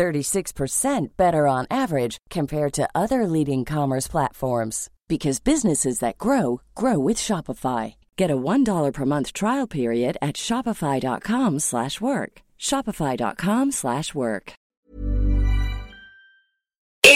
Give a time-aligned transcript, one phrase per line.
[0.00, 6.98] 36% better on average compared to other leading commerce platforms because businesses that grow grow
[6.98, 7.96] with Shopify.
[8.16, 12.32] Get a $1 per month trial period at shopify.com/work.
[12.58, 14.46] shopify.com/work.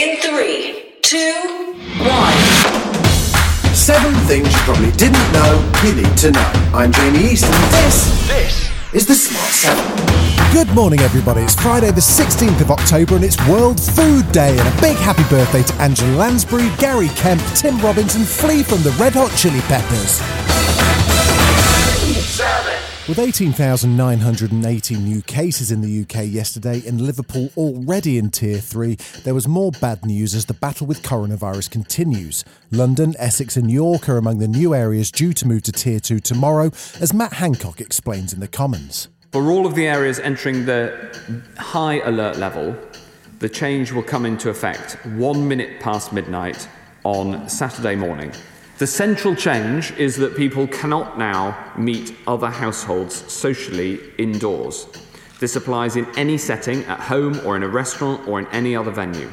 [0.01, 0.61] In three,
[1.13, 1.37] two,
[2.19, 2.41] one.
[3.89, 5.53] Seven things you probably didn't know
[5.85, 6.51] you need to know.
[6.81, 7.45] I'm Jamie East.
[7.45, 7.97] and this,
[8.29, 10.53] this is the Smart Seven.
[10.53, 11.43] Good morning, everybody.
[11.43, 14.57] It's Friday, the 16th of October, and it's World Food Day.
[14.57, 18.83] And a big happy birthday to Angela Lansbury, Gary Kemp, Tim Robbins, and Flea from
[18.83, 20.44] the Red Hot Chili Peppers.
[23.07, 29.35] With 18,980 new cases in the UK yesterday and Liverpool already in Tier 3, there
[29.35, 32.47] was more bad news as the battle with coronavirus continues.
[32.71, 36.19] London, Essex, and York are among the new areas due to move to Tier 2
[36.21, 39.09] tomorrow, as Matt Hancock explains in the Commons.
[39.33, 41.15] For all of the areas entering the
[41.59, 42.75] high alert level,
[43.39, 46.67] the change will come into effect one minute past midnight
[47.05, 48.33] on Saturday morning.
[48.77, 54.89] The central change is that people cannot now meet other households socially indoors.
[55.39, 58.91] This applies in any setting, at home or in a restaurant or in any other
[58.91, 59.31] venue.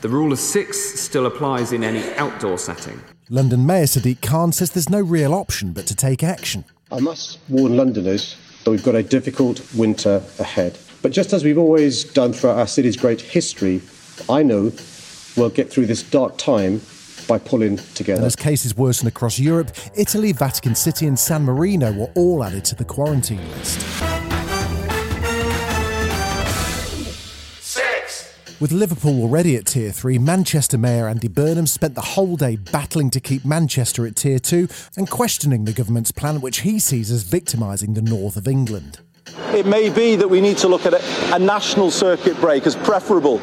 [0.00, 3.02] The rule of six still applies in any outdoor setting.
[3.28, 6.64] London Mayor Sadiq Khan says there's no real option but to take action.
[6.92, 10.78] I must warn Londoners that we've got a difficult winter ahead.
[11.02, 13.82] But just as we've always done throughout our city's great history,
[14.28, 14.70] I know
[15.36, 16.80] we'll get through this dark time
[17.28, 18.18] by pulling together.
[18.18, 22.64] And as cases worsen across Europe, Italy, Vatican City, and San Marino were all added
[22.64, 23.84] to the quarantine list.
[28.60, 33.08] With Liverpool already at Tier 3, Manchester Mayor Andy Burnham spent the whole day battling
[33.10, 34.66] to keep Manchester at Tier 2
[34.96, 38.98] and questioning the government's plan, which he sees as victimising the north of England.
[39.54, 42.76] It may be that we need to look at a, a, national circuit break as
[42.76, 43.38] preferable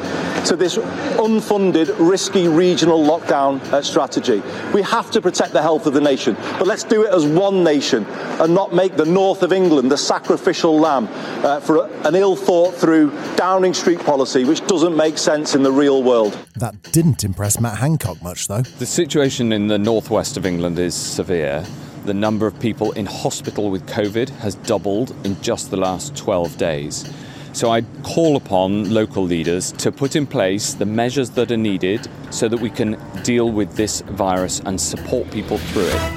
[0.46, 4.42] to this unfunded, risky regional lockdown uh, strategy.
[4.72, 7.64] We have to protect the health of the nation, but let's do it as one
[7.64, 11.08] nation and not make the north of England the sacrificial lamb
[11.44, 15.62] uh, for a, an ill thought through Downing Street policy, which doesn't make sense in
[15.62, 16.38] the real world.
[16.56, 18.62] That didn't impress Matt Hancock much, though.
[18.62, 21.64] The situation in the northwest of England is severe
[22.06, 26.56] the number of people in hospital with COVID has doubled in just the last 12
[26.56, 27.12] days.
[27.52, 32.08] So I call upon local leaders to put in place the measures that are needed
[32.30, 36.15] so that we can deal with this virus and support people through it.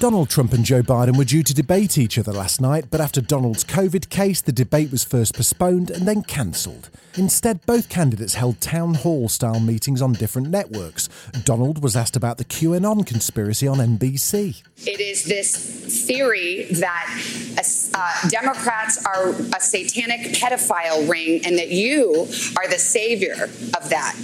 [0.00, 3.20] Donald Trump and Joe Biden were due to debate each other last night, but after
[3.20, 6.88] Donald's COVID case, the debate was first postponed and then cancelled.
[7.16, 11.08] Instead, both candidates held town hall style meetings on different networks.
[11.44, 14.62] Donald was asked about the QAnon conspiracy on NBC.
[14.86, 17.20] It is this theory that
[17.92, 24.14] uh, Democrats are a satanic pedophile ring and that you are the savior of that.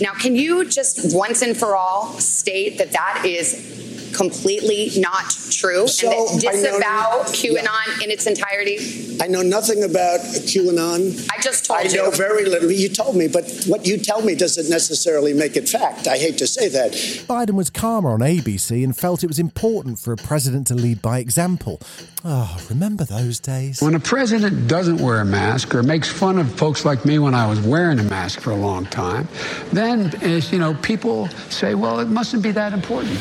[0.00, 3.81] Now, can you just once and for all state that that is
[4.12, 7.64] completely not true so and that disavow QAnon
[7.98, 8.04] yeah.
[8.04, 9.18] in its entirety?
[9.20, 11.28] I know nothing about QAnon.
[11.30, 12.00] I just told I you.
[12.00, 12.70] I know very little.
[12.70, 16.08] You told me, but what you tell me doesn't necessarily make it fact.
[16.08, 16.92] I hate to say that.
[16.92, 21.02] Biden was calmer on ABC and felt it was important for a president to lead
[21.02, 21.80] by example.
[22.24, 23.80] Oh, remember those days?
[23.82, 27.34] When a president doesn't wear a mask or makes fun of folks like me when
[27.34, 29.26] I was wearing a mask for a long time,
[29.72, 30.12] then,
[30.50, 33.18] you know, people say, well, it mustn't be that important.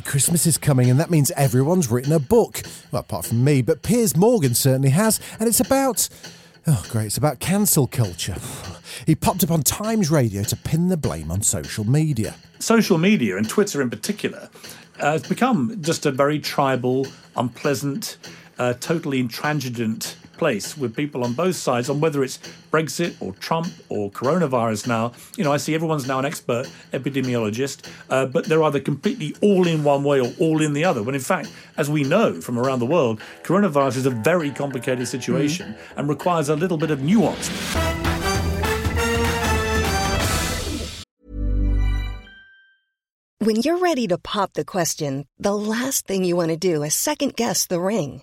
[0.00, 2.62] Christmas is coming, and that means everyone's written a book.
[2.90, 6.08] Well, apart from me, but Piers Morgan certainly has, and it's about.
[6.66, 8.36] Oh, great, it's about cancel culture.
[9.06, 12.34] He popped up on Times Radio to pin the blame on social media.
[12.58, 14.50] Social media, and Twitter in particular,
[15.00, 18.18] uh, has become just a very tribal, unpleasant,
[18.58, 22.40] uh, totally intransigent place with people on both sides on whether it's
[22.72, 25.12] Brexit or Trump or coronavirus now.
[25.36, 29.68] You know, I see everyone's now an expert epidemiologist, uh, but they're either completely all
[29.68, 31.00] in one way or all in the other.
[31.00, 35.06] When in fact, as we know from around the world, coronavirus is a very complicated
[35.06, 35.96] situation mm.
[35.96, 37.48] and requires a little bit of nuance.
[43.38, 46.94] When you're ready to pop the question, the last thing you want to do is
[46.94, 48.22] second guess the ring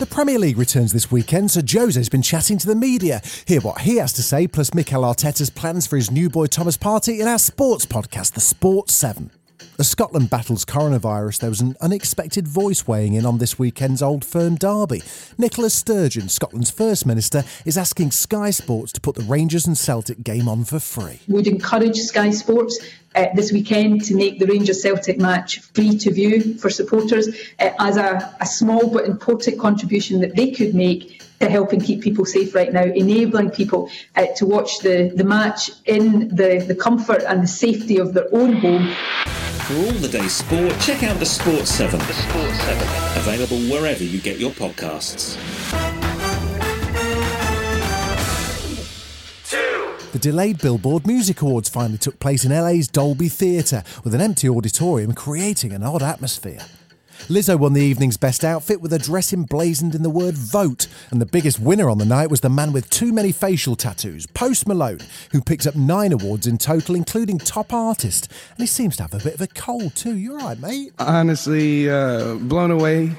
[0.00, 3.20] The Premier League returns this weekend, so Jose's been chatting to the media.
[3.44, 6.78] Hear what he has to say, plus Mikel Arteta's plans for his new boy Thomas
[6.78, 9.30] Partey in our sports podcast, The Sport 7.
[9.78, 14.24] As Scotland battles coronavirus, there was an unexpected voice weighing in on this weekend's Old
[14.24, 15.02] Firm derby.
[15.36, 20.22] Nicola Sturgeon, Scotland's First Minister, is asking Sky Sports to put the Rangers and Celtic
[20.22, 21.20] game on for free.
[21.28, 22.78] Would encourage Sky Sports
[23.14, 27.28] uh, this weekend to make the Rangers Celtic match free to view for supporters
[27.58, 32.02] uh, as a, a small but important contribution that they could make to helping keep
[32.02, 36.74] people safe right now, enabling people uh, to watch the, the match in the, the
[36.74, 38.94] comfort and the safety of their own home.
[39.70, 41.98] For all the day's sport, check out the Sport 7.
[41.98, 42.82] The Sport 7.
[43.18, 45.36] Available wherever you get your podcasts.
[50.12, 54.48] The delayed Billboard Music Awards finally took place in LA's Dolby Theatre, with an empty
[54.48, 56.58] auditorium creating an odd atmosphere.
[57.28, 61.20] Lizzo won the evening's best outfit with a dress emblazoned in the word vote, and
[61.20, 64.66] the biggest winner on the night was the man with too many facial tattoos, Post
[64.66, 64.98] Malone,
[65.30, 68.32] who picked up nine awards in total, including top artist.
[68.50, 70.16] And he seems to have a bit of a cold too.
[70.16, 70.92] You're right, mate.
[70.98, 73.12] Honestly, uh, blown away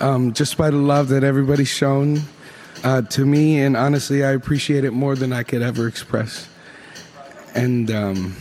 [0.00, 2.22] um, just by the love that everybody's shown
[2.86, 6.48] uh, to me, and honestly, I appreciate it more than I could ever express.
[7.52, 8.36] And um,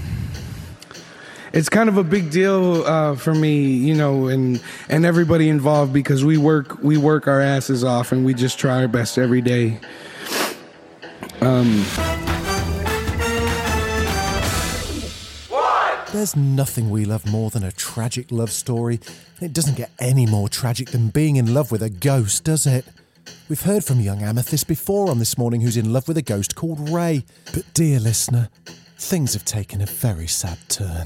[1.52, 5.94] it's kind of a big deal uh, for me, you know, and and everybody involved
[5.94, 9.42] because we work we work our asses off and we just try our best every
[9.42, 9.80] day.
[11.42, 11.84] Um,
[16.12, 19.00] There's nothing we love more than a tragic love story.
[19.42, 22.86] It doesn't get any more tragic than being in love with a ghost, does it?
[23.48, 26.56] We've heard from young Amethyst before on this morning who's in love with a ghost
[26.56, 27.26] called Ray.
[27.54, 28.50] But, dear listener,
[28.98, 31.06] things have taken a very sad turn.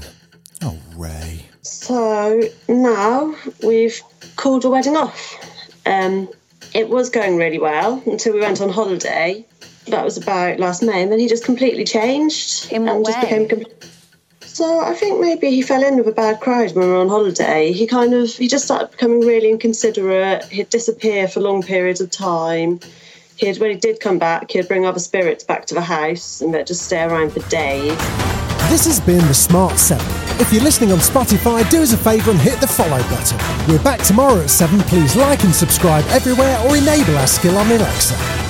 [0.62, 1.44] Oh, Ray.
[1.60, 4.00] So now we've
[4.36, 5.36] called the wedding off.
[5.84, 6.30] Um,
[6.72, 9.44] it was going really well until we went on holiday.
[9.88, 12.72] That was about last May, and then he just completely changed.
[12.72, 13.64] In what and just became com-
[14.60, 17.08] so I think maybe he fell in with a bad crowd when we were on
[17.08, 17.72] holiday.
[17.72, 20.44] He kind of he just started becoming really inconsiderate.
[20.44, 22.78] He'd disappear for long periods of time.
[23.36, 26.52] He'd when he did come back, he'd bring other spirits back to the house and
[26.52, 27.96] they'd just stay around for days.
[28.68, 30.04] This has been The Smart 7.
[30.42, 33.38] If you're listening on Spotify, do us a favour and hit the follow button.
[33.66, 34.78] We're back tomorrow at 7.
[34.80, 38.49] Please like and subscribe everywhere or enable our skill on Alexa.